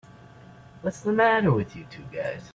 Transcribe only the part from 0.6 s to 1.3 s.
What's the